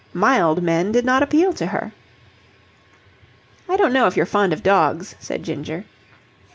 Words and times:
Mild 0.15 0.63
men 0.63 0.91
did 0.91 1.05
not 1.05 1.21
appeal 1.21 1.53
to 1.53 1.67
her. 1.67 1.91
"I 3.69 3.77
don't 3.77 3.93
know 3.93 4.07
if 4.07 4.17
you're 4.17 4.25
fond 4.25 4.51
of 4.51 4.63
dogs?" 4.63 5.13
said 5.19 5.43
Ginger. 5.43 5.85